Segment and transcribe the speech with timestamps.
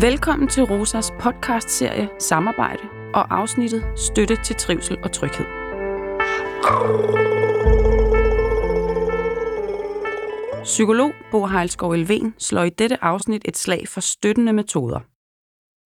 [0.00, 2.82] Velkommen til Rosas podcast-serie Samarbejde
[3.14, 5.46] og afsnittet Støtte til trivsel og tryghed.
[10.62, 15.00] Psykolog Bo Heilskov Elven slår i dette afsnit et slag for støttende metoder.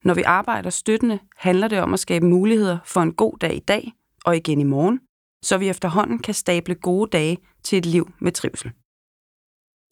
[0.06, 3.60] Når vi arbejder støttende, handler det om at skabe muligheder for en god dag i
[3.68, 3.92] dag
[4.24, 5.00] og igen i morgen,
[5.42, 8.72] så vi efterhånden kan stable gode dage til et liv med trivsel.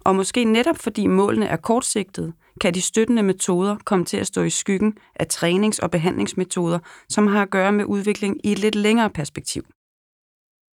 [0.04, 4.42] Og måske netop fordi målene er kortsigtede, kan de støttende metoder komme til at stå
[4.42, 6.78] i skyggen af trænings- og behandlingsmetoder,
[7.08, 9.62] som har at gøre med udvikling i et lidt længere perspektiv.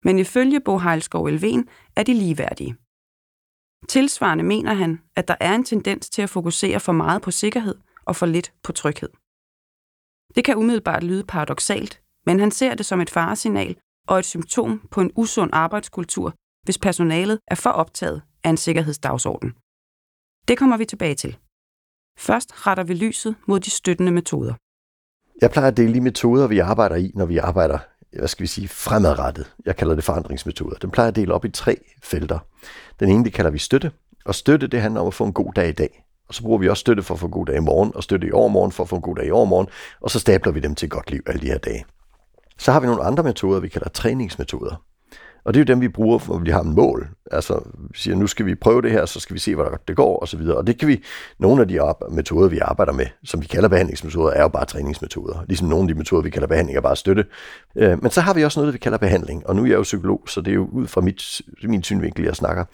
[0.05, 2.77] Men ifølge Bo Heilskov Elven er de ligeværdige.
[3.89, 7.75] Tilsvarende mener han, at der er en tendens til at fokusere for meget på sikkerhed
[8.05, 9.09] og for lidt på tryghed.
[10.35, 13.77] Det kan umiddelbart lyde paradoxalt, men han ser det som et faresignal
[14.09, 16.35] og et symptom på en usund arbejdskultur,
[16.65, 19.51] hvis personalet er for optaget af en sikkerhedsdagsorden.
[20.49, 21.39] Det kommer vi tilbage til.
[22.19, 24.55] Først retter vi lyset mod de støttende metoder.
[25.41, 27.79] Jeg plejer at dele de metoder, vi arbejder i, når vi arbejder,
[28.19, 29.55] hvad skal vi sige, fremadrettet.
[29.67, 30.77] Jeg kalder det forandringsmetoder.
[30.77, 32.39] Den plejer at dele op i tre felter.
[33.01, 33.93] Den ene, det kalder vi støtte.
[34.25, 36.05] Og støtte, det handler om at få en god dag i dag.
[36.29, 38.03] Og så bruger vi også støtte for at få en god dag i morgen, og
[38.03, 39.69] støtte i overmorgen for at få en god dag i overmorgen,
[40.01, 41.85] og så stabler vi dem til et godt liv alle de her dage.
[42.59, 44.83] Så har vi nogle andre metoder, vi kalder træningsmetoder.
[45.47, 47.09] Og det er jo dem, vi bruger, når vi har en mål.
[47.31, 49.97] Altså, vi siger, nu skal vi prøve det her, så skal vi se, hvordan det
[49.97, 50.57] går, og så videre.
[50.57, 51.03] Og det kan vi,
[51.39, 55.45] nogle af de metoder, vi arbejder med, som vi kalder behandlingsmetoder, er jo bare træningsmetoder.
[55.49, 57.25] Ligesom nogle af de metoder, vi kalder behandling, er bare støtte.
[57.77, 59.47] Øh, men så har vi også noget, vi kalder behandling.
[59.47, 62.25] Og nu er jeg jo psykolog, så det er jo ud fra mit, min synvinkel,
[62.25, 62.65] jeg snakker.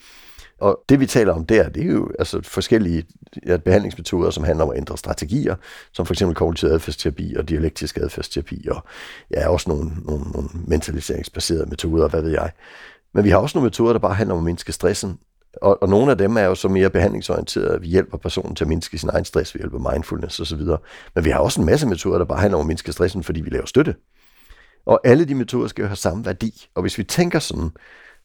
[0.63, 3.05] Og det vi taler om der, det er jo altså forskellige
[3.47, 5.57] ja, behandlingsmetoder, som handler om at ændre strategier,
[5.93, 8.85] som for eksempel kognitiv adfærdsterapi og dialektisk adfærdsterapi, og
[9.31, 12.51] ja, også nogle, nogle, nogle mentaliseringsbaserede metoder, hvad ved jeg.
[13.15, 15.19] Men vi har også nogle metoder, der bare handler om at mindske stressen,
[15.63, 17.81] og, og nogle af dem er jo så mere behandlingsorienterede.
[17.81, 20.61] Vi hjælper personen til at mindske sin egen stress, vi hjælper mindfulness osv.
[21.15, 23.41] Men vi har også en masse metoder, der bare handler om at mindske stressen, fordi
[23.41, 23.95] vi laver støtte.
[24.87, 26.69] Og alle de metoder skal jo have samme værdi.
[26.75, 27.71] Og hvis vi tænker sådan,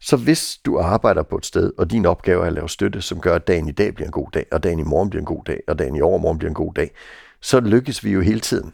[0.02, 3.22] så hvis du arbejder på et sted, og din opgave er at lave støtte, som
[3.22, 5.26] gør, at dagen i dag bliver en god dag, og dagen i morgen bliver en
[5.26, 6.92] god dag, og dagen i overmorgen bliver en god dag,
[7.42, 8.74] så lykkes vi jo hele tiden.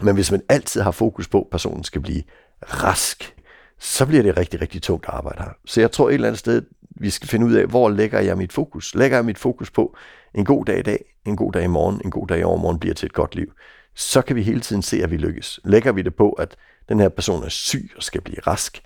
[0.00, 2.22] Men hvis man altid har fokus på, at personen skal blive
[2.62, 3.34] rask,
[3.78, 5.50] så bliver det rigtig, rigtig tungt at arbejde her.
[5.64, 8.36] Så jeg tror et eller andet sted, vi skal finde ud af, hvor lægger jeg
[8.36, 8.94] mit fokus?
[8.94, 9.96] Lægger jeg mit fokus på
[10.34, 12.78] en god dag i dag, en god dag i morgen, en god dag i overmorgen
[12.78, 13.52] bliver til et godt liv?
[13.94, 15.60] Så kan vi hele tiden se, at vi lykkes.
[15.64, 16.56] Lægger vi det på, at
[16.88, 18.82] den her person er syg og skal blive rask,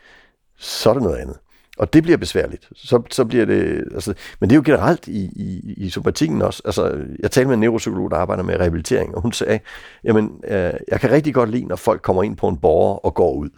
[0.58, 1.38] så er det noget andet.
[1.78, 2.68] Og det bliver besværligt.
[2.76, 6.62] Så, så bliver det, altså, men det er jo generelt i, i, i somatikken også.
[6.64, 9.60] Altså, jeg talte med en neuropsykolog, der arbejder med rehabilitering, og hun sagde,
[10.04, 13.14] jamen, øh, jeg kan rigtig godt lide, når folk kommer ind på en borger og
[13.14, 13.50] går ud.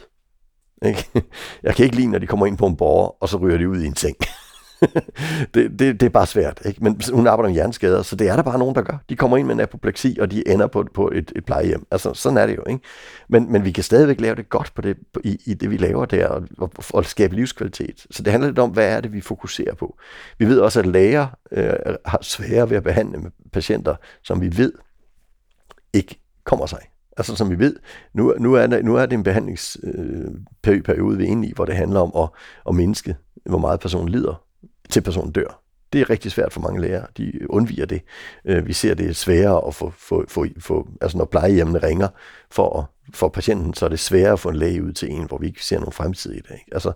[0.87, 1.09] Ikke?
[1.62, 3.69] Jeg kan ikke lide, når de kommer ind på en borger, og så ryger de
[3.69, 4.16] ud i en seng.
[5.54, 6.62] det, det, det er bare svært.
[6.64, 6.84] Ikke?
[6.84, 8.98] Men hun arbejder med hjerneskader, så det er der bare nogen, der gør.
[9.09, 11.87] De kommer ind med en apopleksi, og de ender på, på et, et plejehjem.
[11.91, 12.62] Altså, sådan er det jo.
[12.69, 12.81] Ikke?
[13.28, 15.76] Men, men vi kan stadigvæk lave det godt på det, på, i, i det, vi
[15.76, 18.06] laver der, og, og, og skabe livskvalitet.
[18.10, 19.98] Så det handler lidt om, hvad er det, vi fokuserer på.
[20.38, 21.72] Vi ved også, at læger øh,
[22.04, 24.72] har svære ved at behandle med patienter, som vi ved
[25.93, 26.81] ikke kommer sig.
[27.16, 27.76] Altså som vi ved,
[28.14, 31.64] nu, nu, er, der, nu er det en behandlingsperiode, øh, vi er inde i, hvor
[31.64, 32.28] det handler om at,
[32.69, 33.16] at mindske,
[33.47, 34.45] hvor meget personen lider
[34.91, 35.62] til personen dør.
[35.92, 37.04] Det er rigtig svært for mange læger.
[37.16, 38.02] De undviger det.
[38.44, 42.08] Øh, vi ser det er sværere at få, få, få, få altså når plejehjemmene ringer
[42.50, 45.38] for, for patienten, så er det sværere at få en læge ud til en, hvor
[45.38, 46.56] vi ikke ser nogen fremtid i det.
[46.72, 46.92] Altså,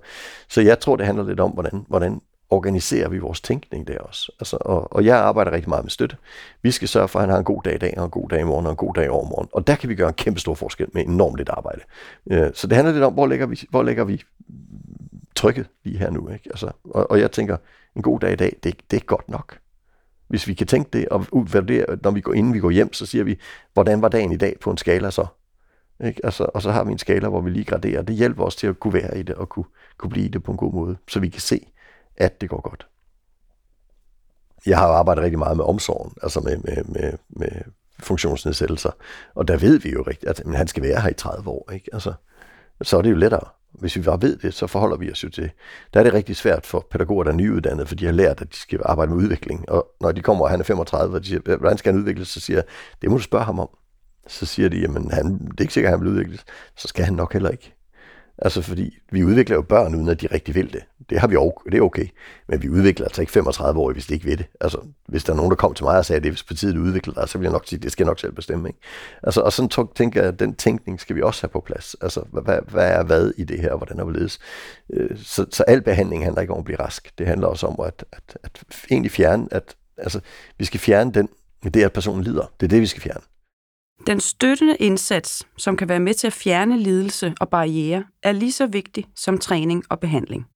[0.49, 4.33] så jeg tror, det handler lidt om, hvordan, hvordan organiserer vi vores tænkning der også.
[4.41, 6.17] Altså, og, og jeg arbejder rigtig meget med støtte.
[6.63, 8.29] Vi skal sørge for, at han har en god dag i dag, og en god
[8.29, 9.49] dag i morgen, og en god dag i overmorgen.
[9.53, 11.81] Og der kan vi gøre en kæmpe stor forskel med enormt lidt arbejde.
[12.31, 14.23] Øh, så det handler lidt om, hvor lægger vi, hvor lægger vi
[15.37, 16.29] trykket lige her nu.
[16.29, 16.51] Ikke?
[16.51, 17.57] Altså, og, og jeg tænker,
[17.97, 19.59] en god dag i dag, det, det er godt nok.
[20.29, 23.07] Hvis vi kan tænke det, og udvurdere, når vi går, inden vi går hjem, så
[23.07, 23.41] siger vi,
[23.73, 25.27] hvordan var dagen i dag på en skala så?
[26.05, 26.21] Ikke?
[26.25, 28.03] Altså, og så har vi en skala, hvor vi lige graderer.
[28.03, 29.65] Det hjælper os til at kunne være i det, og kunne,
[29.99, 31.73] kunne blive i det på en god måde, så vi kan se,
[32.17, 32.87] at det går godt.
[34.67, 37.51] Jeg har arbejdet rigtig meget med omsorgen, altså med, med, med, med
[37.99, 38.91] funktionsnedsættelser,
[39.35, 41.71] og der ved vi jo rigtigt, at han skal være her i 30 år.
[41.73, 41.91] Ikke?
[41.93, 42.13] Altså,
[42.83, 43.49] så er det jo lettere.
[43.73, 45.51] Hvis vi bare ved det, så forholder vi os jo til.
[45.95, 48.53] Der er det rigtig svært for pædagoger, der er nyuddannede, for de har lært, at
[48.53, 49.71] de skal arbejde med udvikling.
[49.71, 52.29] Og når de kommer, og han er 35, og de siger, hvordan skal han udvikles,
[52.29, 52.65] så siger jeg,
[53.03, 53.69] det må du spørge ham om.
[54.27, 56.45] Så siger de, jamen han, det er ikke sikkert, at han vil udvikles.
[56.77, 57.75] Så skal han nok heller ikke.
[58.43, 60.83] Altså fordi vi udvikler jo børn, uden at de rigtig vil det.
[61.11, 62.07] Det har vi jo, det er okay.
[62.49, 64.47] Men vi udvikler altså ikke 35 år, hvis de ikke vil det.
[64.61, 64.79] Altså,
[65.09, 66.77] hvis der er nogen, der kom til mig og sagde, at det er hvis partiet
[66.77, 68.69] udvikler dig, så vil jeg nok sige, at det skal jeg nok selv bestemme.
[68.69, 68.79] Ikke?
[69.23, 71.97] Altså, og sådan tænker jeg, at den tænkning skal vi også have på plads.
[72.01, 74.41] Altså, hvad, hvad er hvad i det her, og hvordan er hvorledes?
[74.91, 75.11] ledes?
[75.11, 77.13] Øh, så, så al behandling handler ikke om at blive rask.
[77.19, 80.21] Det handler også om at, at, at egentlig fjerne, at altså,
[80.59, 81.29] vi skal fjerne den,
[81.65, 82.53] det at personen lider.
[82.61, 83.21] Det er det, vi skal fjerne.
[84.07, 88.53] Den støttende indsats, som kan være med til at fjerne lidelse og barriere, er lige
[88.53, 90.47] så vigtig som træning og behandling.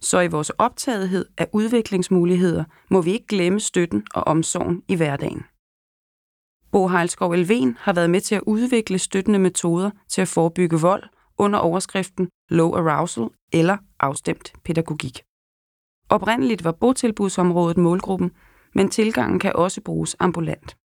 [0.00, 5.42] Så i vores optagethed af udviklingsmuligheder må vi ikke glemme støtten og omsorgen i hverdagen.
[6.72, 11.02] Bo Heilskov Elven har været med til at udvikle støttende metoder til at forebygge vold
[11.38, 15.22] under overskriften Low Arousal eller afstemt pædagogik.
[16.08, 18.30] Oprindeligt var botilbudsområdet målgruppen,
[18.74, 20.77] men tilgangen kan også bruges ambulant.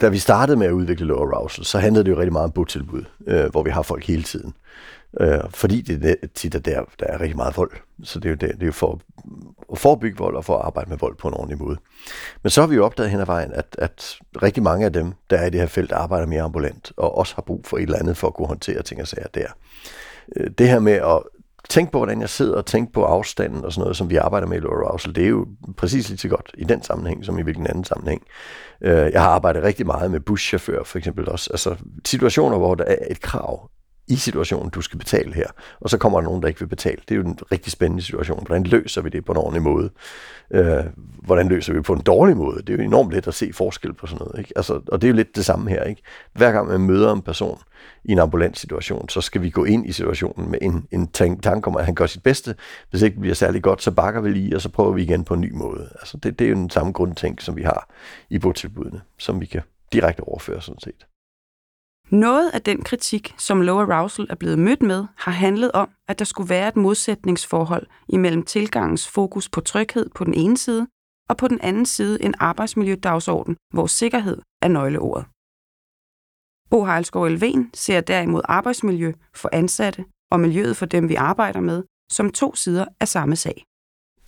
[0.00, 2.52] Da vi startede med at udvikle Low Arousal, så handlede det jo rigtig meget om
[2.52, 4.54] botilbud, øh, hvor vi har folk hele tiden.
[5.20, 7.70] Øh, fordi det er tit, er der, der er rigtig meget vold.
[8.02, 9.00] Så det er jo, det, det er jo for
[9.72, 11.76] at forebygge vold og for at arbejde med vold på en ordentlig måde.
[12.42, 15.12] Men så har vi jo opdaget hen ad vejen, at, at rigtig mange af dem,
[15.30, 17.82] der er i det her felt, arbejder mere ambulant og også har brug for et
[17.82, 19.46] eller andet for at kunne håndtere ting og sager der.
[20.36, 21.22] Øh, det her med at
[21.68, 24.46] tænk på, hvordan jeg sidder og tænk på afstanden og sådan noget, som vi arbejder
[24.46, 25.46] med i Low Arousal, det er jo
[25.76, 28.22] præcis lige så godt i den sammenhæng, som i hvilken anden sammenhæng.
[28.80, 31.50] Øh, jeg har arbejdet rigtig meget med buschauffører for eksempel også.
[31.52, 31.76] Altså
[32.06, 33.70] situationer, hvor der er et krav
[34.10, 35.46] i situationen, du skal betale her,
[35.80, 36.96] og så kommer der nogen, der ikke vil betale.
[37.08, 38.46] Det er jo en rigtig spændende situation.
[38.46, 39.90] Hvordan løser vi det på en ordentlig måde?
[40.50, 42.62] Øh, hvordan løser vi det på en dårlig måde?
[42.62, 44.38] Det er jo enormt let at se forskel på sådan noget.
[44.38, 44.52] Ikke?
[44.56, 45.84] Altså, og det er jo lidt det samme her.
[45.84, 46.02] Ikke?
[46.32, 47.58] Hver gang man møder en person
[48.04, 51.08] i en ambulant situation, så skal vi gå ind i situationen med en, en
[51.40, 52.54] tanke om, at han gør sit bedste.
[52.90, 55.24] Hvis ikke det bliver særlig godt, så bakker vi lige, og så prøver vi igen
[55.24, 55.88] på en ny måde.
[56.00, 57.90] Altså, det, det er jo den samme grundtænk, som vi har
[58.30, 59.62] i botilbudene, som vi kan
[59.92, 61.06] direkte overføre sådan set.
[62.10, 66.18] Noget af den kritik, som low arousal er blevet mødt med, har handlet om, at
[66.18, 70.86] der skulle være et modsætningsforhold imellem tilgangens fokus på tryghed på den ene side,
[71.28, 75.24] og på den anden side en arbejdsmiljødagsorden, hvor sikkerhed er nøgleordet.
[76.70, 81.82] Bo Heilskov Elven ser derimod arbejdsmiljø for ansatte og miljøet for dem, vi arbejder med,
[82.12, 83.64] som to sider af samme sag.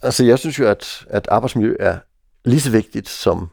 [0.02, 1.98] Altså jeg synes jo, at, at arbejdsmiljø er
[2.44, 3.48] lige så vigtigt som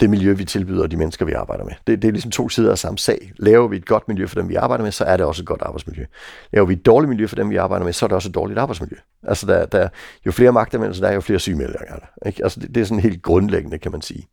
[0.00, 1.72] det miljø, vi tilbyder de mennesker, vi arbejder med.
[1.86, 3.32] Det, det er ligesom to sider af samme sag.
[3.36, 5.46] Laver vi et godt miljø for dem, vi arbejder med, så er det også et
[5.46, 6.04] godt arbejdsmiljø.
[6.52, 8.34] Laver vi et dårligt miljø for dem, vi arbejder med, så er det også et
[8.34, 8.96] dårligt arbejdsmiljø.
[9.22, 9.88] Altså, der, der,
[10.26, 12.28] jo flere magtanvendelser der er, jo flere sygemeldinger der.
[12.28, 12.42] Ikke?
[12.42, 14.26] Altså, det, det er sådan helt grundlæggende, kan man sige.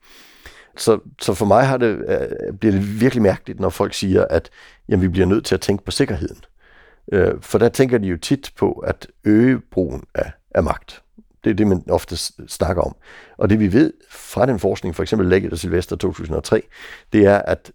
[0.78, 4.50] Så, så for mig har det, øh, bliver det virkelig mærkeligt, når folk siger, at
[4.90, 6.38] jamen, vi bliver nødt til at tænke på sikkerheden.
[7.12, 11.02] Øh, for der tænker de jo tit på at øge brugen af, af magt.
[11.46, 12.96] Det er det, man ofte snakker om.
[13.38, 16.62] Og det vi ved fra den forskning, for eksempel Lægget og Silvester 2003,
[17.14, 17.72] det er, at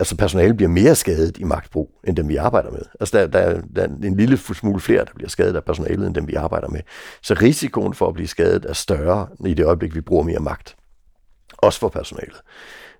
[0.00, 2.82] altså personale bliver mere skadet i magtbrug, end dem vi arbejder med.
[3.00, 6.14] Altså der, der, der er en lille smule flere, der bliver skadet af personalet, end
[6.14, 6.80] dem vi arbejder med.
[7.22, 10.76] Så risikoen for at blive skadet er større i det øjeblik, vi bruger mere magt.
[11.58, 12.40] Også for personalet.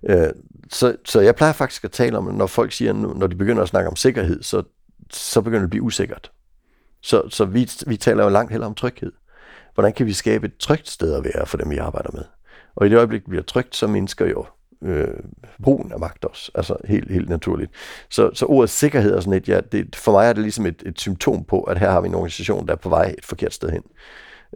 [0.03, 0.29] Øh,
[0.69, 3.69] så, så jeg plejer faktisk at tale om, når folk siger, når de begynder at
[3.69, 4.63] snakke om sikkerhed, så,
[5.11, 6.31] så begynder det at blive usikkert.
[7.01, 9.11] Så, så vi, vi taler jo langt heller om tryghed
[9.79, 12.23] hvordan kan vi skabe et trygt sted at være for dem, vi arbejder med?
[12.75, 14.45] Og i det øjeblik, vi bliver trygt, så mindsker jo
[14.81, 15.07] øh,
[15.63, 17.71] brugen af magt også, altså helt, helt naturligt.
[18.09, 20.83] Så, så ordet sikkerhed er sådan et, ja, det, for mig er det ligesom et,
[20.85, 23.53] et symptom på, at her har vi en organisation, der er på vej et forkert
[23.53, 23.83] sted hen.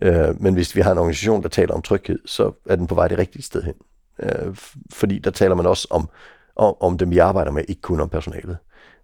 [0.02, 2.96] Øh, men hvis vi har en organisation, der taler om tryghed, så er den på
[2.96, 3.76] vej det rigtige sted hen.
[4.20, 4.56] Øh,
[4.94, 6.10] fordi der taler man også om,
[6.56, 8.58] om, om dem, vi arbejder med, ikke kun om personalet.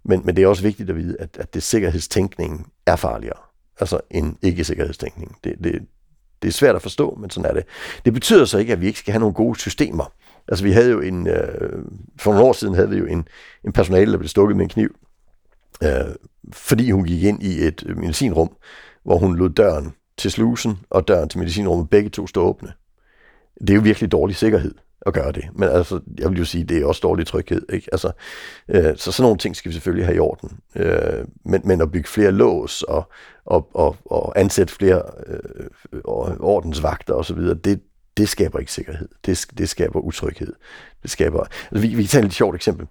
[0.04, 3.40] Men, men det er også vigtigt at vide, at, at det sikkerhedstænkningen er farligere,
[3.80, 5.38] altså en ikke-sikkerhedstænkning.
[5.44, 5.82] Det, det,
[6.42, 7.64] det er svært at forstå, men sådan er det.
[8.06, 10.14] Det betyder så ikke, at vi ikke skal have nogle gode systemer.
[10.48, 11.86] Altså vi havde jo en, øh,
[12.20, 13.28] for nogle år siden havde vi jo en,
[13.66, 14.96] en personale, der blev stukket med en kniv,
[15.84, 16.16] øh,
[16.54, 18.56] fordi hun gik ind i et medicinrum,
[19.04, 22.74] hvor hun lod døren til slusen og døren til medicinrummet begge to stå åbne.
[23.62, 24.76] Det er jo virkelig dårlig sikkerhed
[25.06, 25.44] at gøre det.
[25.56, 27.62] Men altså, jeg vil jo sige, det er også dårlig tryghed.
[27.74, 27.90] Ikke?
[27.92, 28.12] Altså,
[28.70, 30.60] øh, så sådan nogle ting skal vi selvfølgelig have i orden.
[30.76, 33.10] Øh, men, men at bygge flere lås og,
[33.46, 36.02] og, og, og ansætte flere øh,
[36.40, 37.82] ordensvagter osv., det,
[38.18, 39.08] det skaber ikke sikkerhed.
[39.26, 40.54] Det, det skaber utryghed.
[41.04, 41.44] Det skaber...
[41.72, 42.88] Altså, vi, vi kan tage et sjovt eksempel.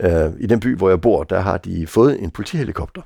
[0.00, 3.02] Øh, I den by, hvor jeg bor, der har de fået en politihelikopter.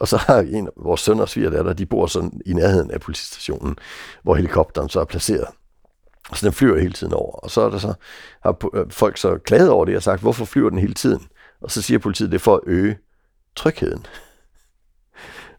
[0.00, 3.00] Og så har en af vores sønner og svigerdatter, de bor sådan i nærheden af
[3.00, 3.76] politistationen,
[4.22, 5.46] hvor helikopteren så er placeret.
[6.34, 7.32] Så den flyver hele tiden over.
[7.32, 7.94] Og så er der så,
[8.42, 11.26] har øh, folk så klaget over det og sagt, hvorfor flyver den hele tiden?
[11.60, 12.98] Og så siger politiet, det er for at øge
[13.56, 14.06] trygheden.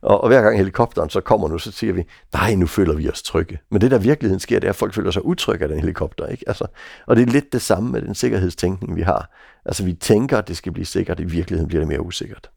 [0.02, 3.10] Og, og hver gang helikopteren så kommer nu, så siger vi, nej, nu føler vi
[3.10, 3.60] os trygge.
[3.72, 6.26] Men det der virkeligheden sker, det er, at folk føler sig utrygge af den helikopter.
[6.26, 6.44] Ikke?
[6.48, 6.68] Altså,
[7.06, 9.32] og det er lidt det samme med den sikkerhedstænkning, vi har.
[9.66, 12.50] Altså vi tænker, at det skal blive sikkert, i virkeligheden bliver det mere usikkert.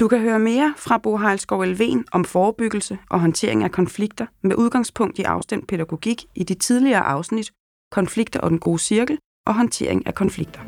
[0.00, 4.56] Du kan høre mere fra Bo Heilskov Elven om forebyggelse og håndtering af konflikter med
[4.56, 7.50] udgangspunkt i afstemt pædagogik i de tidligere afsnit
[7.92, 10.60] Konflikter og den gode cirkel og håndtering af konflikter.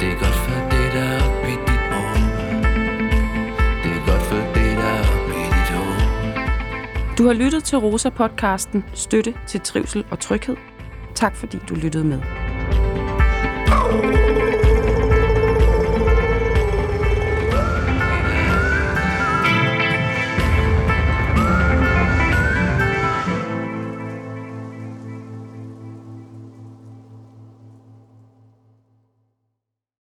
[0.00, 1.82] Det er godt for det, der er op i dit
[3.84, 7.16] Det er godt for det, der er op i dit hoved.
[7.18, 10.56] Du har lyttet til Rosa-podcasten Støtte til trivsel og tryghed.
[11.14, 12.20] Tak fordi du lyttede med.